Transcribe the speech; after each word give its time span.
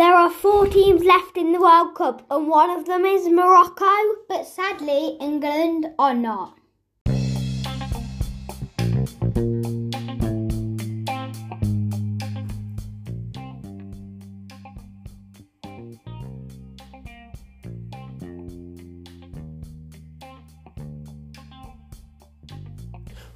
There 0.00 0.14
are 0.14 0.30
four 0.30 0.66
teams 0.66 1.04
left 1.04 1.36
in 1.36 1.52
the 1.52 1.60
World 1.60 1.94
Cup, 1.94 2.24
and 2.30 2.48
one 2.48 2.70
of 2.70 2.86
them 2.86 3.04
is 3.04 3.28
Morocco, 3.28 3.84
but 4.30 4.46
sadly, 4.46 5.18
England 5.20 5.88
are 5.98 6.14
not. 6.14 6.56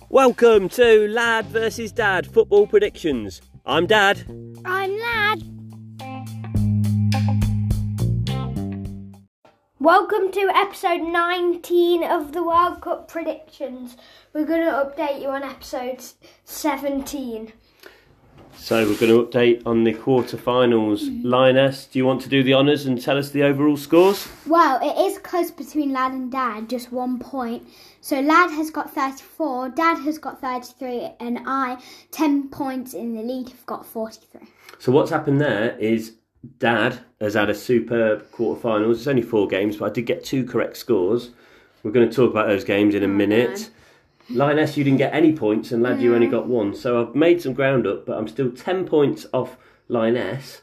Welcome 0.09 0.71
to 0.71 1.09
Lad 1.09 1.45
versus 1.45 1.93
Dad 1.93 2.27
football 2.27 2.67
predictions. 2.67 3.43
I'm 3.67 3.87
Dad. 3.87 4.25
I'm 4.65 4.99
Welcome 9.85 10.33
to 10.33 10.51
episode 10.55 11.03
19 11.03 12.05
of 12.05 12.33
the 12.33 12.43
World 12.43 12.81
Cup 12.81 13.07
predictions. 13.07 13.99
We're 14.33 14.47
going 14.47 14.65
to 14.65 14.73
update 14.73 15.21
you 15.21 15.29
on 15.29 15.43
episode 15.43 16.03
17. 16.47 17.53
So 18.57 18.77
we're 18.89 18.97
going 18.97 19.13
to 19.13 19.27
update 19.27 19.63
on 19.67 19.85
the 19.85 19.93
quarter-finals. 19.93 21.03
Mm-hmm. 21.03 21.29
Lioness, 21.29 21.85
do 21.85 21.99
you 21.99 22.07
want 22.07 22.23
to 22.23 22.31
do 22.31 22.43
the 22.43 22.55
honours 22.55 22.87
and 22.87 22.99
tell 22.99 23.19
us 23.19 23.29
the 23.29 23.43
overall 23.43 23.77
scores? 23.77 24.27
Well, 24.47 24.81
it 24.83 24.99
is 25.07 25.19
close 25.19 25.51
between 25.51 25.93
Lad 25.93 26.13
and 26.13 26.33
Dad, 26.33 26.71
just 26.71 26.91
one 26.91 27.19
point. 27.19 27.69
So 28.01 28.21
Lad 28.21 28.53
has 28.53 28.71
got 28.71 28.95
34, 28.95 29.69
Dad 29.69 29.99
has 29.99 30.17
got 30.17 30.41
33, 30.41 31.11
and 31.21 31.41
I, 31.45 31.77
10 32.11 32.49
points 32.49 32.95
in 32.95 33.13
the 33.13 33.23
lead, 33.23 33.51
have 33.51 33.67
got 33.67 33.85
43. 33.85 34.49
So 34.79 34.93
what's 34.93 35.11
happened 35.11 35.43
there 35.43 35.77
is 35.77 36.15
Dad 36.59 37.01
has 37.21 37.35
had 37.35 37.51
a 37.51 37.55
superb 37.55 38.31
quarter-finals. 38.33 38.99
It's 38.99 39.07
only 39.07 39.23
four 39.23 39.47
games, 39.47 39.77
but 39.77 39.91
I 39.91 39.93
did 39.93 40.07
get 40.07 40.25
two 40.25 40.45
correct 40.45 40.77
scores. 40.77 41.31
We're 41.83 41.93
going 41.93 42.09
to 42.09 42.15
talk 42.15 42.31
about 42.31 42.49
those 42.49 42.65
games 42.65 42.95
in 42.95 43.03
a 43.03 43.09
minute. 43.09 43.71
Lioness, 44.31 44.77
you 44.77 44.85
didn't 44.85 44.99
get 44.99 45.15
any 45.15 45.35
points, 45.35 45.71
and 45.71 45.83
Lad, 45.83 46.01
you 46.01 46.15
only 46.15 46.27
got 46.27 46.47
one. 46.47 46.75
So 46.75 47.01
I've 47.01 47.15
made 47.15 47.43
some 47.43 47.53
ground 47.53 47.87
up, 47.87 48.07
but 48.07 48.17
I'm 48.17 48.29
still 48.29 48.51
10 48.51 48.87
points 48.87 49.27
off 49.33 49.57
Lioness. 49.89 50.63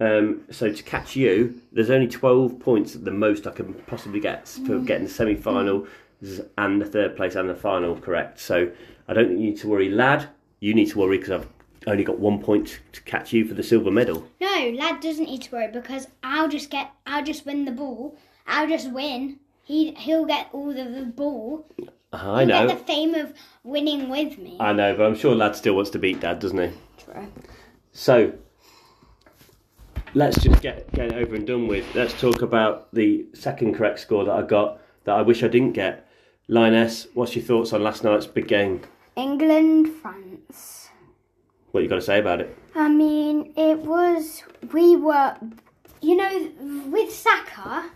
Um, 0.00 0.42
so 0.50 0.72
to 0.72 0.82
catch 0.82 1.14
you, 1.14 1.60
there's 1.70 1.90
only 1.90 2.08
12 2.08 2.58
points 2.58 2.96
at 2.96 3.04
the 3.04 3.10
most 3.10 3.46
I 3.46 3.50
can 3.50 3.74
possibly 3.86 4.18
get 4.18 4.48
for 4.48 4.78
getting 4.80 5.04
the 5.04 5.10
semi 5.10 5.36
final 5.36 5.86
and 6.58 6.80
the 6.80 6.86
third 6.86 7.16
place 7.16 7.34
and 7.34 7.48
the 7.48 7.54
final 7.54 7.96
correct. 7.96 8.40
So 8.40 8.70
I 9.08 9.12
don't 9.12 9.28
think 9.28 9.40
you 9.40 9.50
need 9.50 9.58
to 9.58 9.68
worry. 9.68 9.90
Lad, 9.90 10.28
you 10.60 10.74
need 10.74 10.90
to 10.90 10.98
worry 10.98 11.18
because 11.18 11.32
I've 11.32 11.48
only 11.86 12.04
got 12.04 12.18
one 12.18 12.40
point 12.42 12.80
to 12.92 13.02
catch 13.02 13.32
you 13.32 13.44
for 13.44 13.54
the 13.54 13.62
silver 13.62 13.90
medal. 13.90 14.26
No, 14.40 14.72
Lad 14.76 15.00
doesn't 15.00 15.24
need 15.26 15.42
to 15.42 15.52
worry 15.52 15.68
because 15.72 16.08
I'll 16.22 16.48
just 16.48 16.70
get, 16.70 16.90
I'll 17.06 17.24
just 17.24 17.44
win 17.46 17.64
the 17.64 17.72
ball. 17.72 18.16
I'll 18.46 18.68
just 18.68 18.90
win. 18.92 19.38
He, 19.62 19.92
he'll 19.92 20.24
get 20.26 20.48
all 20.52 20.70
of 20.70 20.76
the 20.94 21.04
ball. 21.06 21.66
I 22.12 22.40
He'll 22.40 22.46
know. 22.46 22.66
get 22.68 22.78
the 22.78 22.84
fame 22.84 23.14
of 23.14 23.32
winning 23.64 24.08
with 24.10 24.36
me. 24.38 24.56
I 24.60 24.72
know, 24.72 24.94
but 24.96 25.06
I'm 25.06 25.14
sure 25.14 25.34
Lad 25.34 25.56
still 25.56 25.74
wants 25.74 25.90
to 25.90 25.98
beat 25.98 26.20
Dad, 26.20 26.40
doesn't 26.40 26.58
he? 26.58 26.70
True. 27.04 27.26
So 27.92 28.32
let's 30.14 30.38
just 30.42 30.60
get 30.60 30.90
get 30.92 31.06
it 31.12 31.14
over 31.14 31.34
and 31.34 31.46
done 31.46 31.66
with. 31.68 31.86
Let's 31.94 32.18
talk 32.20 32.42
about 32.42 32.92
the 32.94 33.26
second 33.34 33.74
correct 33.76 34.00
score 34.00 34.24
that 34.24 34.32
I 34.34 34.42
got 34.42 34.80
that 35.04 35.16
I 35.16 35.22
wish 35.22 35.42
I 35.42 35.48
didn't 35.48 35.72
get. 35.72 36.06
Lioness, 36.48 37.06
what's 37.14 37.34
your 37.36 37.44
thoughts 37.44 37.72
on 37.72 37.82
last 37.82 38.04
night's 38.04 38.26
big 38.26 38.48
game? 38.48 38.82
England, 39.16 39.88
France. 40.02 40.81
What 41.72 41.82
you 41.82 41.88
got 41.88 41.96
to 41.96 42.02
say 42.02 42.20
about 42.20 42.40
it? 42.40 42.56
I 42.74 42.88
mean, 42.88 43.52
it 43.56 43.78
was. 43.78 44.44
We 44.72 44.96
were. 44.96 45.36
You 46.00 46.16
know, 46.16 46.50
with 46.90 47.12
Saka, 47.12 47.90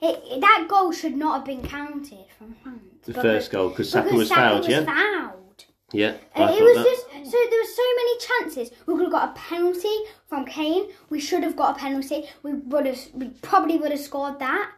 it, 0.00 0.40
that 0.40 0.66
goal 0.68 0.90
should 0.90 1.16
not 1.16 1.36
have 1.36 1.44
been 1.44 1.66
counted 1.66 2.24
from 2.36 2.54
France. 2.62 2.80
The 3.04 3.14
first 3.14 3.50
goal 3.50 3.68
because 3.68 3.90
Saka 3.90 4.14
was 4.14 4.28
Saka 4.28 4.40
fouled, 4.40 4.58
was 4.60 4.68
yeah, 4.68 4.84
fouled. 4.84 5.64
yeah. 5.92 6.14
I 6.34 6.52
it 6.52 6.62
was 6.62 6.76
that. 6.76 6.84
just 6.84 7.30
so 7.30 7.38
there 7.50 7.60
were 7.60 7.74
so 7.76 7.82
many 7.96 8.18
chances. 8.18 8.70
We 8.86 8.94
could 8.94 9.02
have 9.04 9.12
got 9.12 9.28
a 9.36 9.40
penalty 9.40 9.94
from 10.26 10.46
Kane. 10.46 10.88
We 11.10 11.20
should 11.20 11.42
have 11.42 11.56
got 11.56 11.76
a 11.76 11.78
penalty. 11.78 12.24
We 12.42 12.54
would 12.54 12.86
have. 12.86 12.98
We 13.12 13.28
probably 13.42 13.76
would 13.76 13.90
have 13.90 14.00
scored 14.00 14.38
that. 14.38 14.72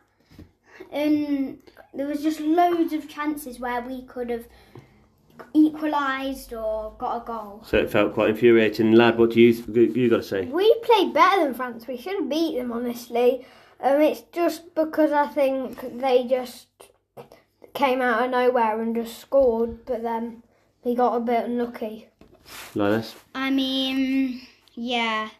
And 0.90 1.58
there 1.94 2.08
was 2.08 2.22
just 2.22 2.40
loads 2.40 2.92
of 2.92 3.08
chances 3.08 3.60
where 3.60 3.80
we 3.80 4.02
could 4.02 4.30
have 4.30 4.46
equalised 5.52 6.52
or 6.52 6.94
got 6.98 7.22
a 7.22 7.24
goal. 7.24 7.62
So 7.64 7.78
it 7.78 7.90
felt 7.90 8.14
quite 8.14 8.30
infuriating. 8.30 8.92
Lad, 8.92 9.18
what 9.18 9.30
do 9.30 9.40
you 9.40 9.52
you 9.74 10.10
got 10.10 10.18
to 10.18 10.22
say? 10.22 10.44
We 10.46 10.74
played 10.82 11.12
better 11.12 11.44
than 11.44 11.54
France. 11.54 11.86
We 11.86 11.96
should 11.96 12.14
have 12.14 12.28
beat 12.28 12.56
them, 12.56 12.72
honestly. 12.72 13.46
Um, 13.80 14.00
it's 14.00 14.22
just 14.32 14.74
because 14.74 15.12
I 15.12 15.26
think 15.26 15.98
they 16.00 16.24
just 16.24 16.68
came 17.74 18.00
out 18.00 18.24
of 18.24 18.30
nowhere 18.30 18.80
and 18.80 18.94
just 18.94 19.18
scored, 19.18 19.84
but 19.84 20.02
then 20.02 20.42
we 20.84 20.94
got 20.94 21.16
a 21.16 21.20
bit 21.20 21.44
unlucky. 21.44 22.08
Lioness. 22.74 23.14
I 23.34 23.50
mean, 23.50 24.42
yeah, 24.74 25.30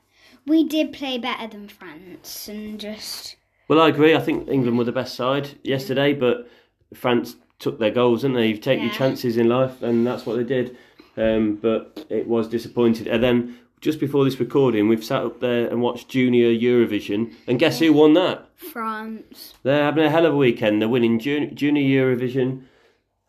we 0.47 0.65
did 0.65 0.93
play 0.93 1.19
better 1.19 1.47
than 1.47 1.69
France, 1.69 2.49
and 2.49 2.78
just 2.78 3.37
Well, 3.69 3.81
I 3.81 3.88
agree. 3.88 4.15
I 4.15 4.21
think 4.21 4.49
England 4.49 4.78
were 4.78 4.84
the 4.84 4.93
best 4.93 5.15
side 5.15 5.59
yesterday, 5.62 6.12
but 6.12 6.49
France 6.94 7.37
took 7.65 7.79
their 7.79 7.91
goals, 7.91 8.23
didn't 8.23 8.37
they? 8.37 8.49
You 8.49 8.59
take 8.59 8.81
your 8.81 8.93
chances 8.93 9.37
in 9.37 9.49
life, 9.49 9.83
and 9.83 10.07
that's 10.07 10.27
what 10.27 10.37
they 10.37 10.45
did. 10.45 10.77
Um, 11.17 11.57
but 11.57 12.07
it 12.11 12.29
was 12.29 12.47
disappointed. 12.47 13.07
And 13.07 13.23
then 13.25 13.59
just 13.81 13.99
before 13.99 14.25
this 14.25 14.39
recording, 14.39 14.87
we've 14.87 15.05
sat 15.05 15.25
up 15.25 15.41
there 15.41 15.67
and 15.69 15.81
watched 15.81 16.09
Junior 16.09 16.51
Eurovision, 16.51 17.33
and 17.47 17.59
guess 17.59 17.79
who 17.79 17.93
won 17.93 18.13
that? 18.15 18.47
France. 18.57 19.55
They're 19.63 19.85
having 19.85 20.05
a 20.05 20.11
hell 20.11 20.27
of 20.27 20.35
a 20.35 20.37
weekend. 20.37 20.81
They're 20.81 20.89
winning 20.89 21.19
jun- 21.19 21.55
Junior 21.55 21.83
Eurovision 21.83 22.65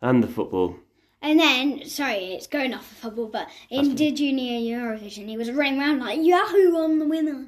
and 0.02 0.22
the 0.22 0.28
football. 0.28 0.76
And 1.22 1.40
then, 1.40 1.88
sorry, 1.88 2.34
it's 2.34 2.46
going 2.46 2.74
off 2.74 2.90
of 2.92 2.98
football, 2.98 3.28
but 3.28 3.48
in 3.70 3.94
the 3.96 4.12
Junior 4.12 4.60
Eurovision, 4.60 5.28
he 5.28 5.36
was 5.36 5.50
running 5.50 5.80
around 5.80 6.00
like 6.00 6.20
Yahoo! 6.22 6.76
I'm 6.76 6.98
the 6.98 7.08
winner. 7.08 7.46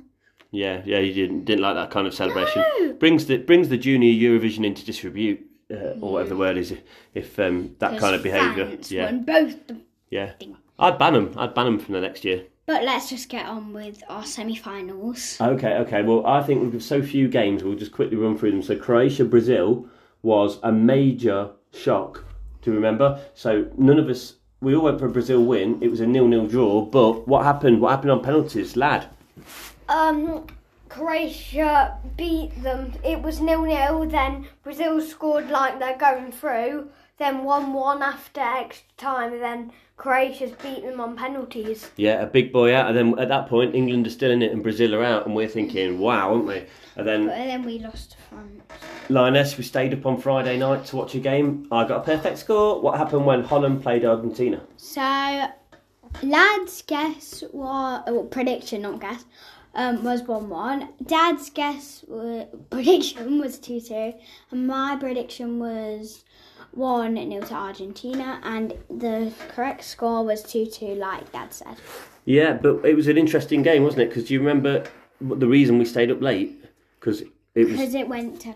Yeah, 0.50 0.80
yeah, 0.86 0.98
you 1.00 1.12
didn't 1.12 1.44
didn't 1.44 1.60
like 1.60 1.74
that 1.74 1.90
kind 1.90 2.06
of 2.06 2.14
celebration. 2.14 2.64
Brings 2.98 3.26
the 3.26 3.36
brings 3.36 3.68
the 3.68 3.76
Junior 3.76 4.10
Eurovision 4.10 4.64
into 4.64 4.84
disrepute, 4.84 5.44
uh, 5.70 6.00
or 6.00 6.12
whatever 6.12 6.30
the 6.30 6.36
word 6.36 6.56
is, 6.56 6.74
if 7.14 7.38
um, 7.38 7.74
that 7.78 7.98
kind 7.98 8.14
of 8.14 8.22
behaviour. 8.22 8.76
Yeah, 8.88 9.12
both. 9.12 9.66
The... 9.66 9.76
yeah. 10.10 10.32
I'd 10.78 10.98
ban 10.98 11.14
them. 11.14 11.34
I'd 11.36 11.54
ban 11.54 11.64
them 11.66 11.78
from 11.78 11.94
the 11.94 12.00
next 12.00 12.24
year. 12.24 12.44
But 12.66 12.84
let's 12.84 13.08
just 13.08 13.30
get 13.30 13.46
on 13.46 13.72
with 13.72 14.02
our 14.10 14.24
semi-finals. 14.24 15.38
Okay, 15.40 15.74
okay. 15.76 16.02
Well, 16.02 16.26
I 16.26 16.42
think 16.42 16.72
with 16.72 16.82
so 16.82 17.00
few 17.02 17.26
games, 17.26 17.64
we'll 17.64 17.78
just 17.78 17.92
quickly 17.92 18.16
run 18.16 18.36
through 18.36 18.50
them. 18.50 18.62
So 18.62 18.76
Croatia 18.76 19.24
Brazil 19.24 19.88
was 20.22 20.58
a 20.62 20.70
major 20.70 21.50
shock 21.72 22.24
to 22.62 22.70
remember. 22.70 23.20
So 23.34 23.70
none 23.78 23.98
of 23.98 24.08
us, 24.08 24.34
we 24.60 24.74
all 24.74 24.84
went 24.84 24.98
for 24.98 25.06
a 25.06 25.10
Brazil 25.10 25.44
win. 25.44 25.82
It 25.82 25.90
was 25.90 26.00
a 26.00 26.06
nil-nil 26.06 26.46
draw. 26.46 26.82
But 26.82 27.26
what 27.26 27.44
happened? 27.44 27.80
What 27.80 27.90
happened 27.90 28.10
on 28.10 28.22
penalties, 28.22 28.76
lad? 28.76 29.08
Um, 29.88 30.46
Croatia 30.88 31.98
beat 32.16 32.62
them. 32.62 32.92
It 33.04 33.22
was 33.22 33.40
nil 33.40 33.64
nil. 33.64 34.06
Then 34.06 34.46
Brazil 34.62 35.00
scored 35.00 35.50
like 35.50 35.78
they're 35.78 35.98
going 35.98 36.32
through. 36.32 36.90
Then 37.18 37.44
one 37.44 37.72
one 37.72 38.02
after 38.02 38.40
extra 38.40 38.88
time. 38.96 39.32
And 39.32 39.42
then 39.42 39.72
Croatia's 39.96 40.52
beat 40.62 40.82
them 40.82 41.00
on 41.00 41.16
penalties. 41.16 41.90
Yeah, 41.96 42.22
a 42.22 42.26
big 42.26 42.52
boy 42.52 42.74
out. 42.74 42.88
And 42.88 42.96
then 42.96 43.18
at 43.18 43.28
that 43.28 43.48
point, 43.48 43.74
England 43.74 44.06
are 44.06 44.10
still 44.10 44.30
in 44.30 44.42
it 44.42 44.52
and 44.52 44.62
Brazil 44.62 44.94
are 44.94 45.02
out, 45.04 45.26
and 45.26 45.34
we're 45.34 45.48
thinking, 45.48 45.98
wow, 45.98 46.32
aren't 46.32 46.46
we? 46.46 46.64
And 46.96 47.06
then 47.06 47.26
But 47.26 47.36
then 47.36 47.64
we 47.64 47.80
lost 47.80 48.12
to 48.12 48.16
France. 48.30 48.62
Lioness, 49.08 49.56
we 49.56 49.64
stayed 49.64 49.92
up 49.94 50.06
on 50.06 50.20
Friday 50.20 50.58
night 50.58 50.84
to 50.86 50.96
watch 50.96 51.14
a 51.14 51.18
game. 51.18 51.66
I 51.72 51.86
got 51.86 52.02
a 52.02 52.04
perfect 52.04 52.38
score. 52.38 52.80
What 52.80 52.98
happened 52.98 53.26
when 53.26 53.42
Holland 53.42 53.82
played 53.82 54.04
Argentina? 54.04 54.60
So, 54.76 55.46
lad's 56.22 56.82
guess 56.82 57.42
what? 57.50 58.06
well, 58.06 58.24
prediction, 58.24 58.82
not 58.82 59.00
guess, 59.00 59.24
um, 59.74 60.02
was 60.04 60.22
one 60.22 60.48
one. 60.48 60.88
Dad's 61.04 61.50
guess 61.50 62.04
prediction 62.70 63.38
was 63.40 63.58
two 63.58 63.80
two, 63.80 64.14
and 64.50 64.66
my 64.66 64.96
prediction 64.98 65.58
was 65.58 66.24
one 66.72 67.14
nil 67.14 67.42
to 67.42 67.54
Argentina, 67.54 68.40
and 68.42 68.74
the 68.88 69.32
correct 69.48 69.84
score 69.84 70.24
was 70.24 70.42
two 70.42 70.66
two, 70.66 70.94
like 70.94 71.32
Dad 71.32 71.52
said. 71.52 71.76
Yeah, 72.24 72.54
but 72.54 72.84
it 72.84 72.94
was 72.94 73.08
an 73.08 73.16
interesting 73.16 73.62
game, 73.62 73.84
wasn't 73.84 74.02
it? 74.02 74.08
Because 74.10 74.24
do 74.28 74.34
you 74.34 74.40
remember 74.40 74.84
the 75.20 75.46
reason 75.46 75.78
we 75.78 75.84
stayed 75.84 76.10
up 76.10 76.20
late? 76.20 76.62
Because 77.00 77.22
it 77.54 77.64
was. 77.64 77.72
Because 77.72 77.94
it 77.94 78.08
went 78.08 78.40
to 78.42 78.54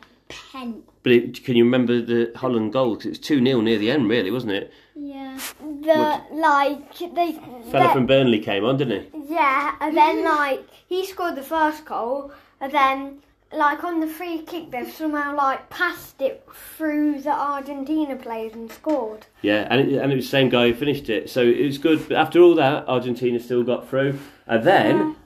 pen. 0.52 0.82
But 1.02 1.12
it, 1.12 1.44
can 1.44 1.56
you 1.56 1.64
remember 1.64 2.00
the 2.00 2.32
Holland 2.37 2.73
goal? 2.73 2.96
'Cause 2.96 3.06
it 3.06 3.08
was 3.11 3.19
two 3.19 3.44
0 3.44 3.61
near 3.61 3.79
the 3.79 3.90
end, 3.90 4.08
really, 4.08 4.31
wasn't 4.31 4.52
it? 4.52 4.73
Yeah. 4.94 5.38
The 5.61 6.20
like 6.32 6.99
they. 6.99 7.32
Fella 7.70 7.88
they- 7.88 7.93
from 7.93 8.06
Burnley 8.06 8.38
came 8.38 8.64
on, 8.64 8.76
didn't 8.76 9.02
he? 9.12 9.34
Yeah, 9.34 9.75
and 9.81 9.96
then 9.96 10.25
like 10.25 10.62
he 10.87 11.05
scored 11.05 11.34
the 11.37 11.43
first 11.43 11.84
goal, 11.84 12.32
and 12.61 12.73
then 12.73 13.19
like 13.55 13.84
on 13.84 14.00
the 14.00 14.06
free 14.06 14.38
kick 14.38 14.70
they've 14.70 14.90
somehow 14.90 15.37
like 15.37 15.69
passed 15.69 16.23
it 16.23 16.46
through 16.76 17.20
the 17.20 17.31
Argentina 17.32 18.17
players 18.17 18.55
and 18.55 18.70
scored. 18.70 19.26
Yeah, 19.43 19.67
and 19.70 19.81
it, 19.81 19.99
and 19.99 20.12
it 20.12 20.17
was 20.17 20.25
the 20.25 20.31
same 20.31 20.49
guy 20.49 20.69
who 20.69 20.75
finished 20.75 21.08
it. 21.11 21.28
So 21.28 21.43
it 21.43 21.64
was 21.67 21.78
good. 21.78 22.06
But 22.08 22.17
after 22.17 22.40
all 22.40 22.55
that, 22.55 22.88
Argentina 22.88 23.38
still 23.40 23.62
got 23.62 23.88
through. 23.88 24.19
And 24.46 24.64
then 24.64 25.17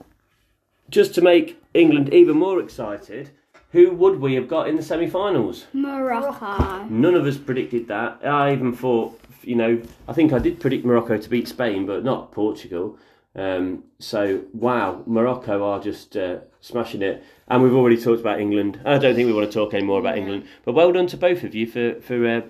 just 0.89 1.13
to 1.15 1.21
make 1.21 1.61
England 1.73 2.13
even 2.13 2.37
more 2.37 2.59
excited, 2.59 3.31
who 3.77 3.91
would 3.91 4.19
we 4.19 4.33
have 4.33 4.47
got 4.47 4.67
in 4.67 4.75
the 4.75 4.81
semi-finals? 4.81 5.67
Morocco. 5.71 6.85
None 6.85 7.13
of 7.13 7.27
us 7.27 7.37
predicted 7.37 7.87
that. 7.89 8.25
I 8.25 8.51
even 8.51 8.75
thought, 8.75 9.21
you 9.43 9.55
know, 9.55 9.79
I 10.07 10.13
think 10.13 10.33
I 10.33 10.39
did 10.39 10.59
predict 10.59 10.83
Morocco 10.83 11.15
to 11.15 11.29
beat 11.29 11.47
Spain, 11.47 11.85
but 11.85 12.03
not 12.03 12.31
Portugal. 12.31 12.97
Um, 13.35 13.83
so 13.99 14.45
wow, 14.51 15.03
Morocco 15.05 15.63
are 15.63 15.79
just 15.79 16.17
uh, 16.17 16.39
smashing 16.59 17.03
it, 17.03 17.23
and 17.49 17.61
we've 17.61 17.75
already 17.75 18.01
talked 18.01 18.19
about 18.19 18.39
England. 18.39 18.79
I 18.83 18.97
don't 18.97 19.13
think 19.13 19.27
we 19.27 19.33
want 19.33 19.45
to 19.45 19.53
talk 19.53 19.75
any 19.75 19.85
more 19.85 19.99
about 19.99 20.17
England. 20.17 20.47
But 20.65 20.73
well 20.73 20.91
done 20.91 21.05
to 21.05 21.17
both 21.17 21.43
of 21.43 21.53
you 21.53 21.67
for 21.67 22.01
for 22.01 22.27
uh, 22.27 22.41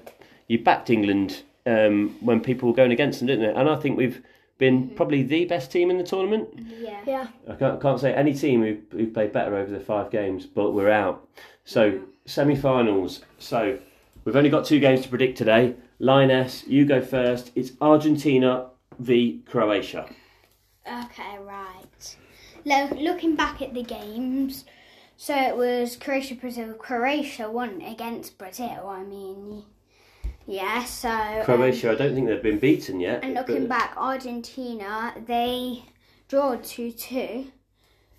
you 0.48 0.64
backed 0.64 0.90
England 0.90 1.44
um, 1.66 2.16
when 2.22 2.40
people 2.40 2.70
were 2.70 2.76
going 2.76 2.94
against 2.94 3.20
them, 3.20 3.28
didn't 3.28 3.50
it? 3.50 3.58
And 3.58 3.70
I 3.70 3.76
think 3.76 3.98
we've 3.98 4.24
been 4.58 4.84
mm-hmm. 4.84 4.96
probably 4.96 5.24
the 5.24 5.46
best 5.46 5.72
team 5.72 5.90
in 5.90 5.98
the 5.98 6.04
tournament. 6.04 6.50
Yeah. 6.58 7.02
Yeah. 7.06 7.28
I 7.50 7.56
can't, 7.56 7.82
can't 7.82 8.00
say 8.00 8.14
any 8.14 8.34
team 8.34 8.64
who 8.64 8.78
who 8.98 9.08
played 9.08 9.32
better 9.32 9.56
over 9.56 9.72
the 9.72 9.80
five 9.80 10.12
games, 10.12 10.46
but 10.46 10.72
we're 10.72 10.92
out. 10.92 11.28
So 11.66 12.02
semi-finals. 12.26 13.22
So 13.40 13.80
we've 14.26 14.36
only 14.36 14.50
got 14.50 14.66
two 14.66 14.80
games 14.80 15.02
to 15.02 15.10
predict 15.10 15.38
today. 15.38 15.76
Lioness, 16.00 16.66
you 16.68 16.86
go 16.86 17.02
first. 17.02 17.52
It's 17.56 17.72
Argentina 17.82 18.70
v 19.00 19.42
Croatia. 19.46 20.08
Okay, 20.86 21.38
right. 21.40 22.16
Lo- 22.66 22.98
looking 22.98 23.36
back 23.36 23.62
at 23.62 23.74
the 23.74 23.84
games, 23.84 24.66
so 25.16 25.36
it 25.36 25.58
was 25.58 25.96
Croatia, 25.96 26.36
Brazil. 26.36 26.74
Croatia 26.74 27.50
won 27.50 27.82
against 27.82 28.38
Brazil. 28.38 28.88
I 28.88 29.04
mean, 29.04 29.64
yeah. 30.48 30.84
So 30.86 31.10
um, 31.10 31.44
Croatia, 31.46 31.92
I 31.92 31.96
don't 31.96 32.16
think 32.16 32.28
they've 32.28 32.42
been 32.42 32.60
beaten 32.60 33.00
yet. 33.00 33.24
and 33.24 33.34
looking 33.36 33.68
but- 33.68 33.70
back, 33.70 33.94
Argentina 33.98 35.14
they 35.28 35.84
drew 36.28 36.58
two 36.64 36.92
two 36.92 37.48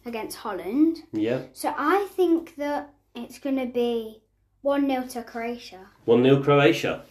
against 0.07 0.37
Holland. 0.39 1.03
yeah, 1.13 1.43
So 1.53 1.75
I 1.77 2.07
think 2.13 2.57
that 2.57 2.91
it's 3.15 3.39
going 3.39 3.57
to 3.59 3.67
be 3.67 4.23
one 4.63 4.89
0 4.89 5.07
to 5.09 5.23
Croatia. 5.23 5.81
one 6.07 6.23
0 6.23 6.43
Croatia. 6.43 7.03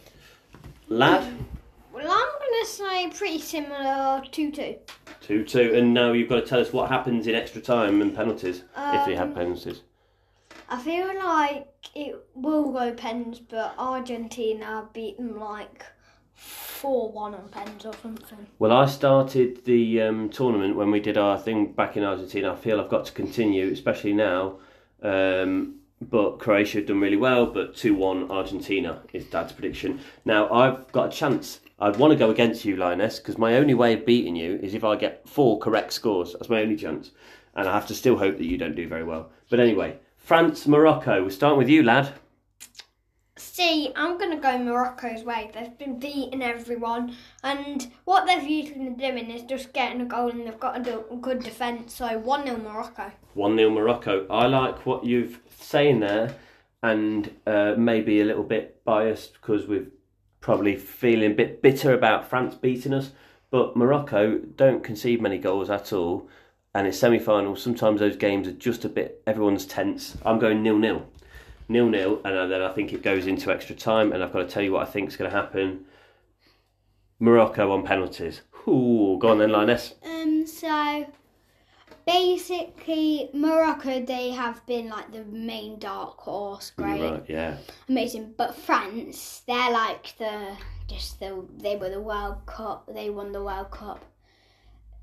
Lad, 0.88 1.22
Well, 1.92 2.10
I'm 2.10 2.38
going 2.38 2.64
to 2.64 2.66
say 2.66 3.10
pretty 3.10 3.38
similar 3.40 4.22
2 4.32 4.50
2. 4.50 4.76
two 5.20 5.44
two, 5.44 5.74
and 5.74 5.92
now 5.94 6.12
you've 6.12 6.28
got 6.28 6.36
to 6.40 6.46
tell 6.46 6.60
us 6.60 6.72
what 6.72 6.88
happens 6.88 7.26
in 7.26 7.34
extra 7.34 7.60
time 7.60 8.00
and 8.02 8.14
penalties 8.16 8.62
if 8.76 9.06
they 9.06 9.14
have 9.14 9.28
Um, 9.28 9.34
penalties. 9.34 9.82
I 10.70 10.78
feel 10.78 11.06
like 11.18 11.66
it 11.94 12.14
will 12.34 12.70
go 12.72 12.92
pens, 12.92 13.40
but 13.40 13.74
Argentina 13.78 14.86
beat 14.92 15.16
them 15.16 15.40
like 15.40 15.86
4 16.34 17.10
1 17.10 17.34
on 17.34 17.48
pens 17.48 17.86
or 17.86 17.94
something. 18.02 18.46
Well, 18.58 18.72
I 18.72 18.86
started 18.86 19.64
the 19.64 20.02
um, 20.02 20.28
tournament 20.28 20.76
when 20.76 20.90
we 20.90 21.00
did 21.00 21.16
our 21.16 21.38
thing 21.38 21.72
back 21.72 21.96
in 21.96 22.04
Argentina. 22.04 22.52
I 22.52 22.56
feel 22.56 22.80
I've 22.80 22.90
got 22.90 23.06
to 23.06 23.12
continue, 23.12 23.72
especially 23.72 24.12
now. 24.12 24.58
Um, 25.02 25.76
but 26.00 26.38
Croatia 26.38 26.78
have 26.78 26.86
done 26.86 27.00
really 27.00 27.16
well, 27.16 27.46
but 27.46 27.74
2 27.74 27.94
1 27.94 28.30
Argentina 28.30 29.02
is 29.14 29.24
Dad's 29.24 29.52
prediction. 29.52 30.00
Now, 30.26 30.52
I've 30.52 30.92
got 30.92 31.12
a 31.12 31.16
chance. 31.16 31.60
I'd 31.80 31.96
want 31.96 32.12
to 32.12 32.18
go 32.18 32.30
against 32.30 32.64
you, 32.64 32.76
Lioness, 32.76 33.18
because 33.18 33.38
my 33.38 33.56
only 33.56 33.74
way 33.74 33.94
of 33.94 34.04
beating 34.04 34.36
you 34.36 34.58
is 34.62 34.74
if 34.74 34.84
I 34.84 34.96
get 34.96 35.28
four 35.28 35.58
correct 35.58 35.92
scores. 35.92 36.34
That's 36.34 36.48
my 36.48 36.60
only 36.60 36.76
chance. 36.76 37.10
And 37.54 37.68
I 37.68 37.72
have 37.72 37.86
to 37.86 37.94
still 37.94 38.18
hope 38.18 38.36
that 38.36 38.46
you 38.46 38.58
don't 38.58 38.76
do 38.76 38.86
very 38.86 39.04
well. 39.04 39.30
But 39.48 39.60
anyway, 39.60 39.98
France, 40.28 40.66
Morocco. 40.66 41.22
We're 41.24 41.30
starting 41.30 41.56
with 41.56 41.70
you, 41.70 41.82
lad. 41.82 42.12
See, 43.38 43.90
I'm 43.96 44.18
going 44.18 44.30
to 44.30 44.36
go 44.36 44.58
Morocco's 44.58 45.24
way. 45.24 45.50
They've 45.54 45.78
been 45.78 45.98
beating 45.98 46.42
everyone, 46.42 47.16
and 47.42 47.90
what 48.04 48.26
they've 48.26 48.46
usually 48.46 48.90
been 48.90 48.96
doing 48.98 49.30
is 49.30 49.40
just 49.44 49.72
getting 49.72 50.02
a 50.02 50.04
goal, 50.04 50.28
and 50.28 50.46
they've 50.46 50.60
got 50.60 50.86
a 50.86 51.16
good 51.16 51.42
defence. 51.42 51.94
So 51.94 52.18
1 52.18 52.46
0 52.46 52.58
Morocco. 52.58 53.10
1 53.32 53.56
0 53.56 53.70
Morocco. 53.70 54.26
I 54.28 54.48
like 54.48 54.84
what 54.84 55.02
you've 55.02 55.40
saying 55.58 56.00
there, 56.00 56.34
and 56.82 57.34
uh, 57.46 57.76
maybe 57.78 58.20
a 58.20 58.26
little 58.26 58.44
bit 58.44 58.84
biased 58.84 59.32
because 59.32 59.66
we're 59.66 59.88
probably 60.42 60.76
feeling 60.76 61.32
a 61.32 61.34
bit 61.34 61.62
bitter 61.62 61.94
about 61.94 62.28
France 62.28 62.54
beating 62.54 62.92
us. 62.92 63.12
But 63.50 63.76
Morocco 63.76 64.36
don't 64.36 64.84
concede 64.84 65.22
many 65.22 65.38
goals 65.38 65.70
at 65.70 65.90
all, 65.90 66.28
and 66.74 66.86
it's 66.86 66.98
semi 66.98 67.18
finals. 67.18 67.62
Sometimes 67.62 68.00
those 68.00 68.16
games 68.16 68.46
are 68.48 68.52
just 68.52 68.84
a 68.84 68.88
bit, 68.88 69.22
everyone's 69.26 69.66
tense. 69.66 70.16
I'm 70.24 70.38
going 70.38 70.62
nil 70.62 70.78
nil. 70.78 71.06
Nil 71.68 71.88
nil, 71.88 72.20
and 72.24 72.50
then 72.50 72.62
I 72.62 72.72
think 72.72 72.92
it 72.92 73.02
goes 73.02 73.26
into 73.26 73.50
extra 73.52 73.74
time, 73.74 74.12
and 74.12 74.22
I've 74.22 74.32
got 74.32 74.40
to 74.40 74.46
tell 74.48 74.62
you 74.62 74.72
what 74.72 74.86
I 74.86 74.90
think 74.90 75.08
is 75.08 75.16
going 75.16 75.30
to 75.30 75.36
happen. 75.36 75.84
Morocco 77.20 77.72
on 77.72 77.84
penalties. 77.84 78.42
Ooh, 78.66 79.18
go 79.20 79.28
on 79.28 79.38
then, 79.38 79.50
Lioness. 79.50 79.94
Um, 80.04 80.46
so 80.46 81.06
basically, 82.06 83.28
Morocco 83.34 84.04
they 84.04 84.30
have 84.30 84.64
been 84.66 84.88
like 84.88 85.12
the 85.12 85.24
main 85.24 85.78
dark 85.78 86.18
horse, 86.18 86.70
great, 86.70 87.00
Right, 87.02 87.24
yeah. 87.28 87.56
amazing. 87.88 88.34
But 88.36 88.54
France, 88.54 89.42
they're 89.46 89.70
like 89.70 90.14
the 90.18 90.56
just 90.86 91.20
the 91.20 91.44
they 91.58 91.76
were 91.76 91.90
the 91.90 92.00
World 92.00 92.46
Cup. 92.46 92.88
They 92.92 93.10
won 93.10 93.32
the 93.32 93.42
World 93.42 93.70
Cup 93.70 94.04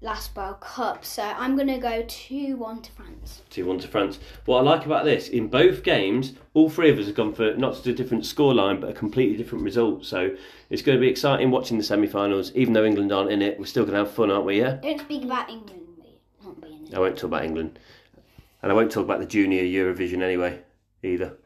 last 0.06 0.36
World 0.36 0.62
Cup. 0.62 1.04
So 1.04 1.24
I'm 1.24 1.58
gonna 1.58 1.80
go 1.80 2.06
two 2.08 2.56
one 2.56 2.82
to 2.84 2.92
France. 2.92 3.42
2 3.50 3.66
1 3.66 3.80
to 3.80 3.88
France. 3.88 4.20
What 4.46 4.60
I 4.60 4.62
like 4.62 4.86
about 4.86 5.06
this, 5.06 5.30
in 5.30 5.48
both 5.48 5.82
games, 5.84 6.34
all 6.54 6.70
three 6.70 6.90
of 6.90 7.00
us 7.00 7.08
have 7.08 7.16
gone 7.16 7.34
for 7.34 7.56
not 7.56 7.74
just 7.74 7.88
a 7.88 7.94
different 7.94 8.24
scoreline, 8.24 8.80
but 8.80 8.90
a 8.90 8.94
completely 8.94 9.38
different 9.38 9.64
result. 9.64 10.06
So 10.06 10.36
it's 10.70 10.82
going 10.82 10.98
to 10.98 11.02
be 11.02 11.08
exciting 11.08 11.52
watching 11.52 11.78
the 11.78 11.84
semi 11.84 12.08
finals. 12.08 12.52
Even 12.54 12.74
though 12.74 12.86
England 12.86 13.12
aren't 13.12 13.32
in 13.32 13.42
it, 13.42 13.58
we're 13.58 13.66
still 13.66 13.84
going 13.84 13.94
to 13.94 14.00
have 14.00 14.12
fun, 14.12 14.30
aren't 14.30 14.46
we? 14.46 14.60
Yeah? 14.60 14.76
Don't 14.76 15.00
speak 15.00 15.24
about 15.24 15.50
England, 15.50 15.82
not 16.44 16.62
being 16.62 16.94
I 16.94 17.00
won't 17.00 17.16
talk 17.16 17.26
about 17.30 17.46
England. 17.46 17.80
And 18.62 18.72
I 18.72 18.76
won't 18.76 18.92
talk 18.92 19.06
about 19.06 19.20
the 19.20 19.26
junior 19.26 19.64
Eurovision 19.64 20.22
anyway, 20.22 20.60
either. 21.04 21.38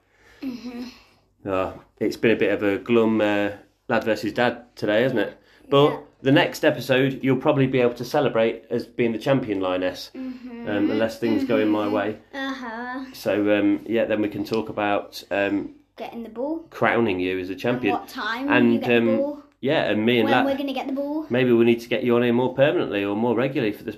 Uh, 1.46 1.74
it's 2.00 2.18
been 2.18 2.32
a 2.32 2.36
bit 2.36 2.52
of 2.52 2.64
a 2.64 2.78
glum 2.78 3.22
uh, 3.22 3.52
lad 3.88 4.04
versus 4.04 4.34
dad 4.34 4.76
today, 4.76 5.04
hasn't 5.04 5.20
it? 5.22 5.42
But 5.69 5.89
Yeah. 5.92 6.00
the 6.21 6.31
next 6.31 6.63
episode, 6.66 7.19
you'll 7.24 7.38
probably 7.38 7.68
be 7.68 7.80
able 7.80 7.94
to 7.95 8.06
celebrate 8.06 8.63
as 8.69 8.86
being 8.86 9.12
the 9.12 9.19
champion 9.19 9.60
lioness, 9.62 10.12
um, 10.16 10.68
unless 10.92 11.19
things 11.19 11.44
go 11.45 11.57
in 11.57 11.69
my 11.69 11.88
way. 11.88 12.18
Uh 12.33 12.54
huh. 12.54 13.06
So 13.13 13.57
um, 13.60 13.81
yeah, 13.88 14.06
then 14.06 14.21
we 14.21 14.30
can 14.30 14.44
talk 14.44 14.69
about 14.69 15.24
um, 15.31 15.75
Getting 15.98 16.24
the 16.24 16.30
ball. 16.30 16.60
crowning 16.69 17.19
you 17.19 17.39
as 17.39 17.50
a 17.50 17.56
champion. 17.56 17.94
What 17.95 18.07
time? 18.07 18.50
And, 18.51 18.83
um, 18.86 19.06
the 19.06 19.18
ball? 19.18 19.44
Yeah, 19.62 19.89
and 19.92 20.06
me 20.06 20.19
and 20.19 20.25
When 20.30 20.31
Lad, 20.33 20.45
we're 20.45 20.57
gonna 20.57 20.74
get 20.74 20.88
the 20.88 20.94
ball? 20.94 21.25
maybe 21.30 21.51
we 21.51 21.66
need 21.66 21.81
to 21.81 21.89
get 21.89 22.04
you 22.04 22.15
on 22.15 22.24
here 22.24 22.31
more 22.31 22.54
permanently 22.56 23.04
or 23.04 23.15
more 23.15 23.36
regularly 23.36 23.74
for 23.74 23.83
this. 23.83 23.98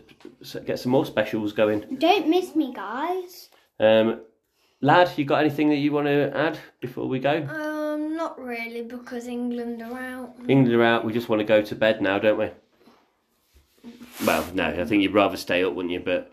Get 0.65 0.79
some 0.79 0.91
more 0.91 1.05
specials 1.05 1.53
going. 1.53 1.85
Don't 1.99 2.27
miss 2.27 2.55
me, 2.55 2.73
guys. 2.73 3.49
Um, 3.79 4.21
Lad, 4.83 5.11
you 5.17 5.25
got 5.25 5.41
anything 5.41 5.69
that 5.69 5.75
you 5.75 5.91
want 5.91 6.07
to 6.07 6.35
add 6.35 6.57
before 6.79 7.07
we 7.07 7.19
go? 7.19 7.47
Um, 7.47 7.70
not 8.21 8.39
really 8.39 8.83
because 8.83 9.25
England 9.27 9.81
are 9.81 9.99
out. 9.99 10.35
England 10.47 10.75
are 10.75 10.83
out. 10.83 11.03
We 11.03 11.11
just 11.11 11.27
want 11.27 11.39
to 11.39 11.43
go 11.43 11.63
to 11.63 11.75
bed 11.75 12.03
now, 12.03 12.19
don't 12.19 12.37
we? 12.37 12.49
Well, 14.27 14.45
no, 14.53 14.65
I 14.65 14.85
think 14.85 15.01
you'd 15.01 15.13
rather 15.13 15.37
stay 15.37 15.63
up, 15.63 15.73
wouldn't 15.73 15.91
you? 15.91 16.01
But 16.01 16.31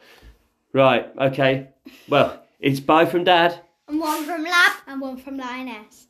right, 0.75 1.11
okay. 1.19 1.69
Well, 2.07 2.43
it's 2.61 2.81
bye 2.81 3.07
from 3.07 3.25
Dad. 3.25 3.61
And 3.89 3.99
one 3.99 4.23
from 4.25 4.45
Lad. 4.45 4.73
And 4.87 5.01
one 5.01 5.17
from 5.17 5.39
Lioness. 5.39 6.09